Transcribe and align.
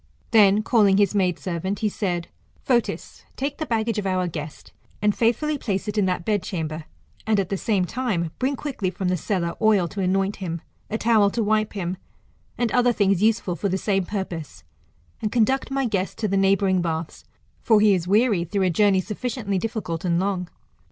Then, 0.31 0.63
calling 0.63 0.97
his 0.97 1.13
maid 1.13 1.37
servant, 1.37 1.81
he 1.81 1.87
said, 1.87 2.27
Fotis, 2.65 3.23
take 3.35 3.59
the 3.59 3.67
baggage 3.67 3.99
of 3.99 4.07
our 4.07 4.27
guest, 4.27 4.71
and 4.99 5.15
faithfully 5.15 5.59
place 5.59 5.87
it 5.87 5.95
in 5.95 6.05
that 6.07 6.25
bedchan(iber, 6.25 6.85
and 7.27 7.39
at 7.39 7.49
the 7.49 7.55
same 7.55 7.85
time, 7.85 8.31
bring 8.39 8.55
quickly 8.55 8.89
from 8.89 9.09
the 9.09 9.15
cellar 9.15 9.53
oil 9.61 9.87
to 9.89 10.01
anoint 10.01 10.37
him, 10.37 10.61
a 10.89 10.97
towel 10.97 11.29
to 11.29 11.43
wipe 11.43 11.73
him, 11.73 11.97
and 12.57 12.71
other 12.71 12.91
things 12.91 13.21
useful 13.21 13.55
for 13.55 13.69
the 13.69 13.77
^ame 13.77 14.07
purpose, 14.07 14.63
and 15.21 15.31
conduct 15.31 15.69
my 15.69 15.85
guest 15.85 16.17
to 16.17 16.27
the 16.27 16.35
neighbouring 16.35 16.81
baths 16.81 17.23
| 17.43 17.61
for 17.61 17.79
he 17.79 17.93
is 17.93 18.07
weary 18.07 18.43
through 18.43 18.63
a 18.63 18.71
journey 18.71 19.01
sufficiently 19.01 19.59
difficult 19.59 20.03
and 20.03 20.19
long. 20.19 20.49